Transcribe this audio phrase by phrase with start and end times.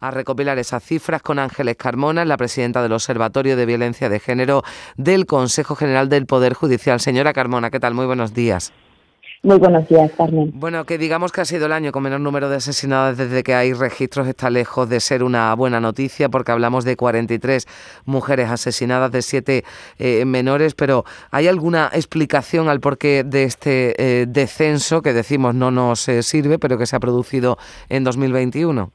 [0.00, 4.62] a recopilar esas cifras con Ángeles Carmona, la presidenta del Observatorio de Violencia de Género
[4.96, 7.00] del Consejo General del Poder Judicial.
[7.00, 7.94] Señora Carmona, ¿qué tal?
[7.94, 8.72] Muy buenos días.
[9.42, 10.50] Muy buenos días, Carmen.
[10.54, 13.54] Bueno, que digamos que ha sido el año con menor número de asesinadas desde que
[13.54, 17.66] hay registros está lejos de ser una buena noticia porque hablamos de 43
[18.06, 19.64] mujeres asesinadas, de 7
[19.98, 25.70] eh, menores, pero ¿hay alguna explicación al porqué de este eh, descenso que decimos no
[25.70, 27.56] nos eh, sirve, pero que se ha producido
[27.88, 28.90] en 2021?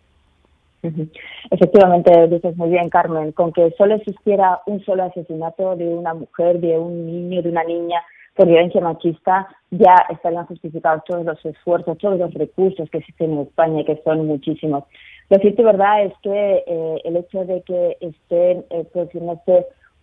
[1.52, 6.59] Efectivamente, dices muy bien, Carmen, con que solo existiera un solo asesinato de una mujer,
[6.59, 8.02] de un niño, de una niña,
[8.35, 13.40] por violencia machista ya estarían justificados todos los esfuerzos, todos los recursos que existen en
[13.40, 14.85] España, que son muchísimos.
[15.30, 18.85] Lo cierto verdad es que eh, el hecho de que estén eh,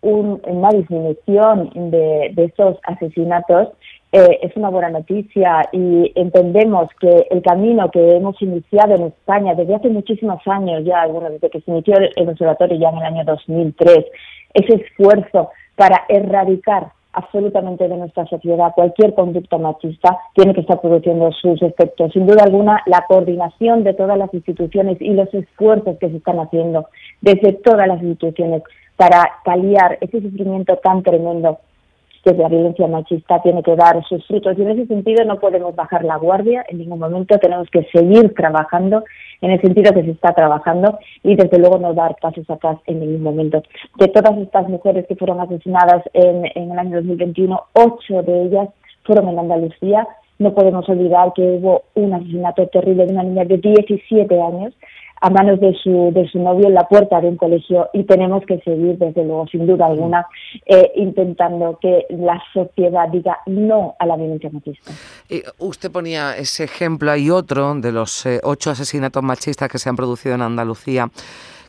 [0.01, 3.69] produciéndose una disminución de, estos asesinatos
[4.13, 9.55] eh, es una buena noticia y entendemos que el camino que hemos iniciado en España
[9.55, 13.05] desde hace muchísimos años ya, bueno, desde que se inició el observatorio ya en el
[13.05, 14.07] año 2003,
[14.55, 18.73] ese esfuerzo para erradicar absolutamente de nuestra sociedad.
[18.75, 22.13] Cualquier conducta machista tiene que estar produciendo sus efectos.
[22.13, 26.39] Sin duda alguna, la coordinación de todas las instituciones y los esfuerzos que se están
[26.39, 26.87] haciendo
[27.21, 28.63] desde todas las instituciones
[28.99, 31.61] para paliar ese sufrimiento tan tremendo
[32.25, 34.59] que la violencia machista tiene que dar sus frutos.
[34.59, 38.35] Y en ese sentido no podemos bajar la guardia en ningún momento, tenemos que seguir
[38.35, 39.05] trabajando
[39.41, 42.99] en el sentido que se está trabajando y desde luego no dar pasos atrás en
[42.99, 43.63] ningún momento.
[43.99, 48.69] De todas estas mujeres que fueron asesinadas en, en el año 2021, ocho de ellas
[49.05, 50.09] fueron en Andalucía.
[50.41, 54.75] No podemos olvidar que hubo un asesinato terrible de una niña de 17 años
[55.21, 58.45] a manos de su, de su novio en la puerta de un colegio y tenemos
[58.47, 60.27] que seguir, desde luego, sin duda alguna,
[60.67, 64.93] eh, intentando que la sociedad diga no a la violencia machista.
[65.59, 69.97] usted ponía ese ejemplo, hay otro de los eh, ocho asesinatos machistas que se han
[69.97, 71.09] producido en Andalucía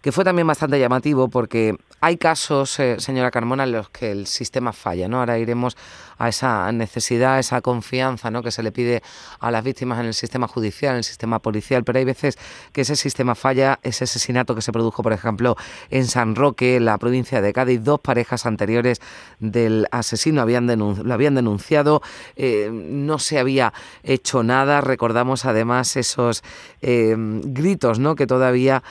[0.01, 4.27] que fue también bastante llamativo porque hay casos, eh, señora Carmona, en los que el
[4.27, 5.19] sistema falla, ¿no?
[5.19, 5.75] Ahora iremos
[6.17, 8.41] a esa necesidad, a esa confianza, ¿no?
[8.41, 9.01] Que se le pide
[9.39, 12.37] a las víctimas en el sistema judicial, en el sistema policial, pero hay veces
[12.71, 15.55] que ese sistema falla, ese asesinato que se produjo, por ejemplo,
[15.89, 19.01] en San Roque, en la provincia de Cádiz, dos parejas anteriores
[19.39, 22.01] del asesino habían lo habían denunciado,
[22.35, 23.73] eh, no se había
[24.03, 26.43] hecho nada, recordamos además esos
[26.81, 28.15] eh, gritos, ¿no?
[28.15, 28.83] Que todavía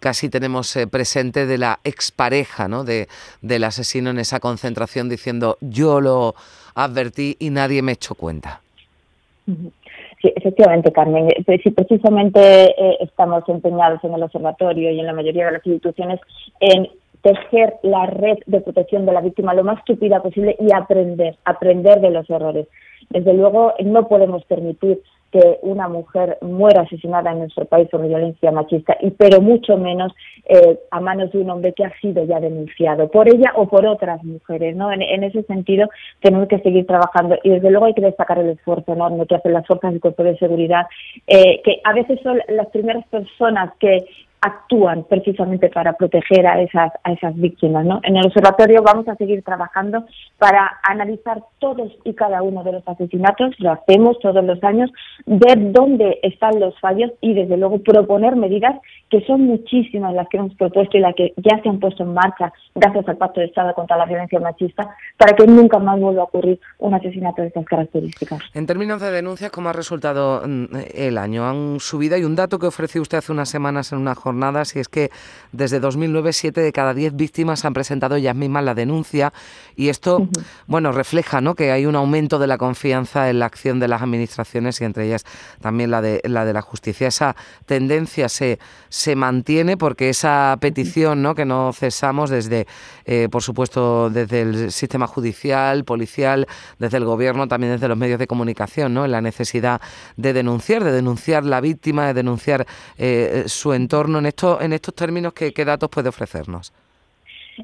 [0.00, 2.82] casi tenemos presente de la ex pareja ¿no?
[2.82, 3.06] de,
[3.40, 6.34] del asesino en esa concentración diciendo yo lo
[6.74, 8.60] advertí y nadie me echó cuenta.
[9.46, 11.28] Sí, efectivamente, Carmen.
[11.30, 15.66] Eh, sí, precisamente eh, estamos empeñados en el observatorio y en la mayoría de las
[15.66, 16.20] instituciones
[16.60, 16.88] en
[17.22, 22.00] tejer la red de protección de la víctima lo más estúpida posible y aprender, aprender
[22.00, 22.66] de los errores.
[23.10, 25.00] Desde luego, no podemos permitir
[25.30, 30.12] que una mujer muera asesinada en nuestro país por violencia machista, y pero mucho menos
[30.44, 33.86] eh, a manos de un hombre que ha sido ya denunciado por ella o por
[33.86, 34.74] otras mujeres.
[34.76, 34.90] ¿no?
[34.92, 35.88] En, ese sentido,
[36.20, 39.52] tenemos que seguir trabajando y desde luego hay que destacar el esfuerzo enorme que hacen
[39.52, 40.86] las fuerzas y cuerpos de seguridad,
[41.26, 44.06] eh, que a veces son las primeras personas que
[44.40, 47.84] actúan precisamente para proteger a esas, a esas víctimas.
[47.84, 48.00] ¿no?
[48.02, 50.04] En el observatorio vamos a seguir trabajando
[50.38, 54.90] para analizar todos y cada uno de los asesinatos, lo hacemos todos los años,
[55.26, 58.76] ver dónde están los fallos y desde luego proponer medidas
[59.10, 62.14] que son muchísimas las que hemos propuesto y las que ya se han puesto en
[62.14, 66.22] marcha gracias al Pacto de Estado contra la Violencia Machista para que nunca más vuelva
[66.22, 68.40] a ocurrir un asesinato de estas características.
[68.54, 71.44] En términos de denuncias, ¿cómo ha resultado mm, el año?
[71.48, 74.80] Han subido, hay un dato que ofreció usted hace unas semanas en una jornadas y
[74.80, 75.10] es que
[75.52, 79.32] desde 2009 siete de cada diez víctimas han presentado ellas mismas la denuncia
[79.74, 80.28] y esto,
[80.66, 81.54] bueno, refleja ¿no?
[81.54, 85.06] que hay un aumento de la confianza en la acción de las administraciones y entre
[85.06, 85.24] ellas
[85.62, 87.08] también la de la, de la justicia.
[87.08, 88.58] Esa tendencia se,
[88.90, 91.34] se mantiene porque esa petición ¿no?
[91.34, 92.66] que no cesamos desde,
[93.06, 96.46] eh, por supuesto, desde el sistema judicial, policial,
[96.78, 99.06] desde el gobierno, también desde los medios de comunicación, ¿no?
[99.06, 99.80] en la necesidad
[100.16, 102.66] de denunciar, de denunciar la víctima, de denunciar
[102.98, 104.26] eh, su entorno en,
[104.60, 106.72] en estos términos, ¿qué, ¿qué datos puede ofrecernos?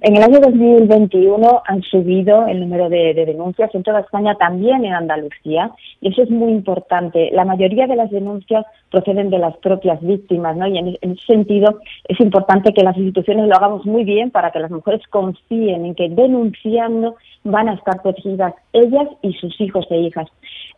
[0.00, 4.92] En el año 2021 han subido el número de, denuncias en toda España, también en
[4.92, 5.70] Andalucía,
[6.00, 7.30] y eso es muy importante.
[7.32, 10.66] La mayoría de las denuncias proceden de las propias víctimas, ¿no?
[10.66, 14.58] Y en, ese sentido es importante que las instituciones lo hagamos muy bien para que
[14.58, 19.98] las mujeres confíen en que denunciando van a estar protegidas ellas y sus hijos e
[19.98, 20.26] hijas.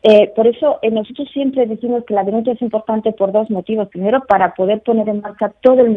[0.03, 3.89] Eh, por eso eh, nosotros siempre decimos que la denuncia es importante por dos motivos.
[3.89, 5.91] Primero, para poder poner en marcha todo el,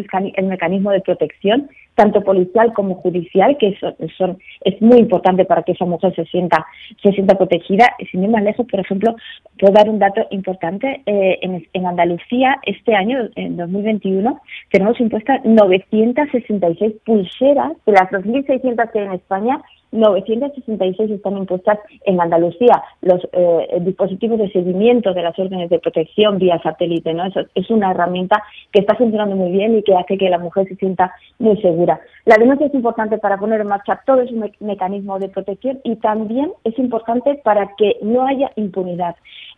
[0.43, 1.69] mecanismo de protección
[1.99, 3.77] tanto policial como judicial, que
[4.17, 6.65] son, es muy importante para que esa mujer se sienta,
[7.03, 7.93] se sienta protegida.
[8.09, 9.17] Sin ir más lejos, por ejemplo,
[9.59, 11.01] puedo dar un dato importante.
[11.05, 14.39] Eh, en, en, Andalucía, este año, en 2021,
[14.71, 22.21] tenemos impuestas 966 pulseras de las 2.600 que hay en España 966 están impuestas en
[22.21, 22.83] Andalucía.
[23.01, 27.25] Los eh, dispositivos de seguimiento de las órdenes de protección vía satélite, ¿no?
[27.25, 30.67] Eso es una herramienta que está funcionando muy bien y que hace que la mujer
[30.67, 31.99] se sienta muy segura.
[32.25, 36.51] La denuncia es importante para poner en marcha todo ese mecanismo de protección y también
[36.63, 39.15] es importante para que no haya impunidad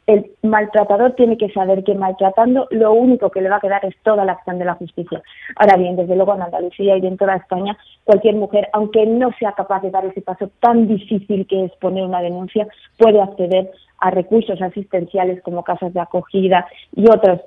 [0.08, 3.96] el maltratador tiene que saber que maltratando lo único que le va a quedar es
[4.04, 5.22] toda la acción de la justicia.
[5.56, 9.54] Ahora bien, desde luego en Andalucía y en toda España, cualquier mujer, aunque no sea
[9.54, 12.68] capaz de dar ese paso tan difícil que es poner una denuncia,
[12.98, 17.42] puede acceder a recursos asistenciales como casas de acogida y otros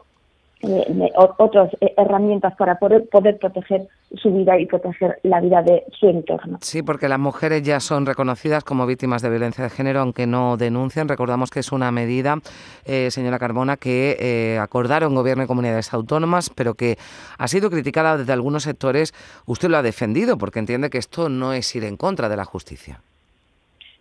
[1.38, 6.08] otras eh, herramientas para poder, poder proteger su vida y proteger la vida de su
[6.08, 6.58] entorno.
[6.60, 10.56] Sí, porque las mujeres ya son reconocidas como víctimas de violencia de género, aunque no
[10.56, 11.08] denuncian.
[11.08, 12.36] Recordamos que es una medida,
[12.84, 16.96] eh, señora Carbona, que eh, acordaron gobierno y comunidades autónomas, pero que
[17.38, 19.12] ha sido criticada desde algunos sectores.
[19.46, 22.44] Usted lo ha defendido porque entiende que esto no es ir en contra de la
[22.44, 23.00] justicia.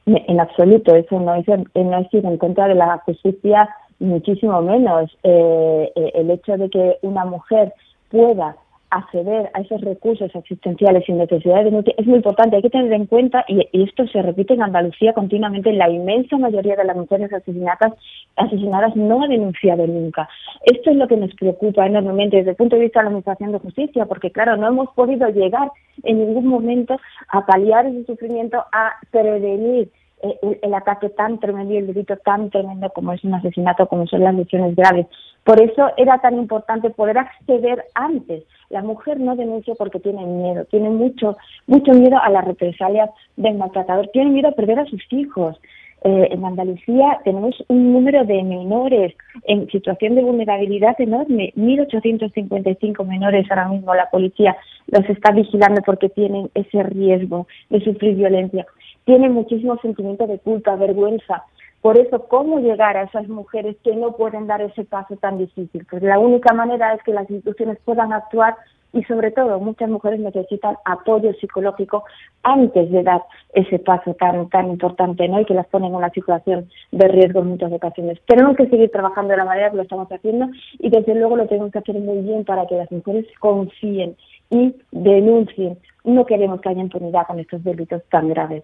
[0.05, 3.69] En absoluto, eso no es, no es ir en contra de la justicia
[4.03, 5.11] muchísimo menos.
[5.23, 7.73] Eh, eh, el hecho de que una mujer
[8.09, 8.55] pueda
[8.93, 12.55] acceder a esos recursos asistenciales sin necesidad de es muy importante.
[12.55, 16.75] Hay que tener en cuenta, y, esto se repite en Andalucía continuamente, la inmensa mayoría
[16.75, 17.93] de las mujeres asesinadas,
[18.35, 20.29] asesinadas no ha denunciado nunca.
[20.63, 23.51] Esto es lo que nos preocupa enormemente desde el punto de vista de la Administración
[23.51, 25.71] de Justicia, porque claro, no hemos podido llegar
[26.03, 29.89] en ningún momento a paliar ese sufrimiento, a prevenir
[30.23, 34.07] eh, el, ataque tan tremendo y el delito tan tremendo como es un asesinato, como
[34.07, 35.05] son las lesiones graves.
[35.43, 38.45] Por eso era tan importante poder acceder antes.
[38.69, 41.35] La mujer no denuncia porque tiene miedo, tiene mucho,
[41.67, 45.59] mucho miedo a las represalias del maltratador, tiene miedo a perder a sus hijos.
[46.05, 49.13] Eh, en Andalucía tenemos un número de menores
[49.45, 54.55] en situación de vulnerabilidad enorme, 1.855 menores ahora mismo la policía
[54.87, 58.65] los está vigilando porque tienen ese riesgo de sufrir violencia
[59.05, 61.43] tienen muchísimo sentimiento de culpa, vergüenza.
[61.81, 65.85] Por eso, ¿cómo llegar a esas mujeres que no pueden dar ese paso tan difícil?
[65.89, 68.55] Pues la única manera es que las instituciones puedan actuar
[68.93, 72.03] y sobre todo muchas mujeres necesitan apoyo psicológico
[72.43, 73.23] antes de dar
[73.53, 75.41] ese paso tan tan importante ¿no?
[75.41, 78.19] y que las ponen en una situación de riesgo en muchas ocasiones.
[78.27, 80.47] Tenemos que seguir trabajando de la manera que lo estamos haciendo
[80.79, 84.15] y desde luego lo tenemos que hacer muy bien para que las mujeres confíen
[84.53, 85.79] y denuncien.
[86.03, 88.63] No queremos que haya impunidad con estos delitos tan graves.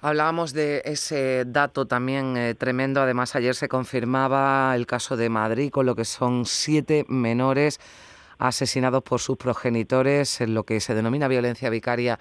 [0.00, 3.00] Hablábamos de ese dato también eh, tremendo.
[3.00, 7.80] Además, ayer se confirmaba el caso de Madrid, con lo que son siete menores
[8.38, 12.18] asesinados por sus progenitores en lo que se denomina violencia vicaria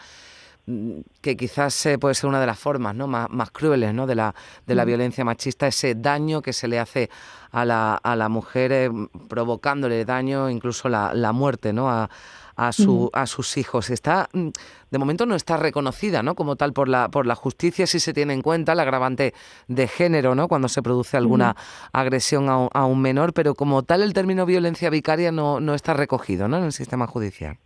[1.22, 3.08] que quizás eh, puede ser una de las formas ¿no?
[3.08, 4.06] más, crueles ¿no?
[4.06, 4.36] de, la,
[4.66, 4.88] de la mm.
[4.88, 7.10] violencia machista, ese daño que se le hace
[7.52, 8.92] a la, a la mujer, eh,
[9.30, 11.90] provocándole daño, incluso la, la muerte ¿no?
[11.90, 12.10] a,
[12.58, 13.90] a, su, a sus hijos.
[13.90, 14.50] Está, mm,
[14.92, 16.36] de momento no está reconocida ¿no?
[16.36, 19.34] como tal por la, por la justicia si se tiene en cuenta el agravante
[19.68, 20.50] de género ¿no?
[20.50, 21.56] cuando se produce alguna
[21.94, 25.75] agresión a un, a un, menor, pero como tal el término violencia vicaria no, no
[25.75, 26.58] está recogido ¿no?
[26.58, 27.58] en el sistema judicial.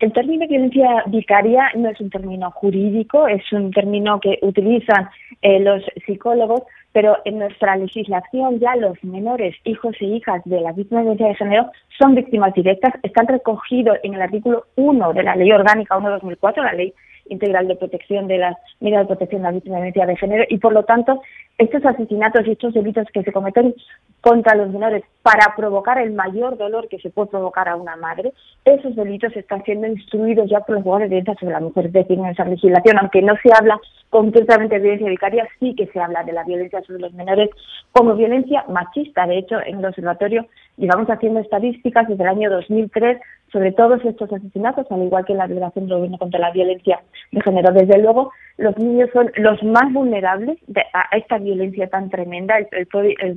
[0.00, 5.08] El término violencia vicaria no es un término jurídico, es un término que utilizan
[5.42, 6.62] eh, los psicólogos
[6.92, 11.28] pero en nuestra legislación ya los menores, hijos e hijas de las víctimas de violencia
[11.28, 15.96] de género son víctimas directas, están recogidos en el artículo 1 de la Ley Orgánica
[15.96, 16.92] 1-2004, la Ley
[17.30, 20.44] Integral de Protección de las Medidas de Protección de las Víctimas de Violencia de Género,
[20.48, 21.22] y por lo tanto
[21.58, 23.74] estos asesinatos y estos delitos que se cometen
[24.20, 28.32] contra los menores para provocar el mayor dolor que se puede provocar a una madre,
[28.64, 31.86] esos delitos están siendo instruidos ya por los jugadores de violencia sobre la mujer.
[31.86, 33.78] Es decir, en esa legislación, aunque no se habla
[34.10, 37.50] concretamente de violencia vicaria, sí que se habla de la violencia sobre los menores
[37.92, 39.26] como violencia machista.
[39.26, 40.46] De hecho, en el observatorio
[40.80, 43.20] llevamos haciendo estadísticas desde el año 2003
[43.52, 47.00] sobre todos estos asesinatos, al igual que la Delegación del Gobierno contra la Violencia
[47.32, 47.72] de Género.
[47.72, 50.58] Desde luego, los niños son los más vulnerables
[50.92, 52.58] a esta violencia tan tremenda.
[52.58, 52.68] El,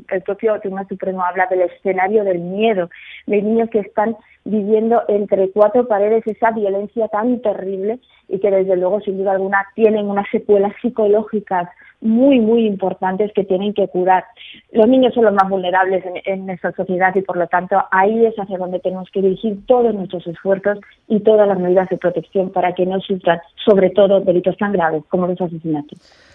[0.10, 2.90] el, propio Tribunal Supremo habla del escenario del miedo,
[3.26, 8.76] de niños que están viviendo entre cuatro paredes esa violencia tan terrible y que desde
[8.76, 11.70] luego, sin duda alguna, tienen unas secuelas psicológicas
[12.04, 14.26] muy, muy importantes que tienen que curar.
[14.72, 18.36] Los niños son los más vulnerables en, nuestra sociedad y, por lo tanto, ahí es
[18.36, 22.74] hacia donde tenemos que dirigir todos nuestros esfuerzos y todas las medidas de protección para
[22.74, 26.33] que no sufran, sobre todo, delitos tan graves como los asesinatos.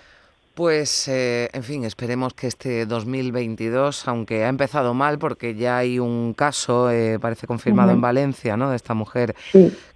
[0.58, 6.00] Pues, eh, en fin, esperemos que este 2022, aunque ha empezado mal, porque ya hay
[6.00, 8.70] un caso, eh, parece confirmado en Valencia, ¿no?
[8.70, 9.36] De esta mujer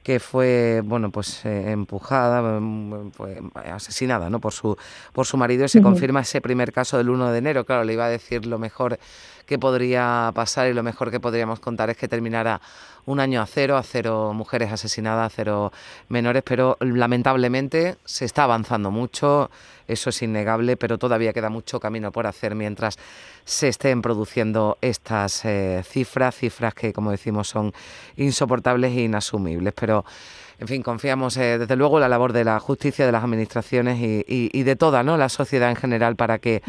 [0.04, 3.10] que fue, bueno, pues eh, empujada, mm,
[3.72, 4.38] asesinada, ¿no?
[4.38, 4.76] Por su,
[5.12, 7.64] por su marido y se confirma ese primer caso del 1 de enero.
[7.64, 9.00] Claro, le iba a decir lo mejor
[9.46, 12.60] que podría pasar y lo mejor que podríamos contar es que terminara
[13.04, 15.72] un año a cero, a cero mujeres asesinadas, a cero
[16.08, 19.50] menores, pero lamentablemente se está avanzando mucho,
[19.88, 22.98] eso es innegable, pero todavía queda mucho camino por hacer mientras
[23.44, 27.72] se estén produciendo estas eh, cifras, cifras que como decimos son
[28.16, 30.04] insoportables e inasumibles, pero
[30.62, 33.98] en fin, confiamos eh, desde luego en la labor de la justicia, de las administraciones
[34.00, 35.16] y, de toda ¿no?
[35.16, 36.62] la sociedad en general para que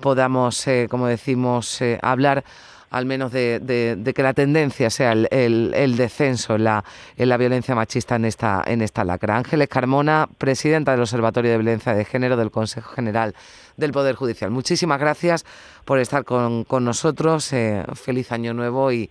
[0.00, 2.44] podamos, eh, como decimos, hablar
[2.90, 6.84] al menos de, que la tendencia sea el, descenso en la,
[7.16, 9.36] en la violencia machista en esta, en esta lacra.
[9.36, 13.34] Ángeles Carmona, presidenta del Observatorio de Violencia de Género del Consejo General
[13.76, 14.50] del Poder Judicial.
[14.50, 15.44] Muchísimas gracias
[15.84, 17.52] por estar con, nosotros.
[17.52, 19.10] Eh, feliz año nuevo y,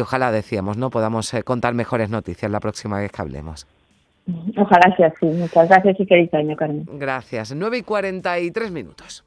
[0.00, 3.66] ojalá, decíamos, no podamos eh, contar mejores noticias la próxima vez que hablemos.
[4.56, 5.26] Ojalá sea así.
[5.26, 6.84] Muchas gracias y feliz año, Carmen.
[6.92, 7.54] Gracias.
[7.54, 9.24] 9 y 43 minutos.